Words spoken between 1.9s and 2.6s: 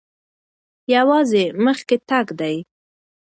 تګ دی.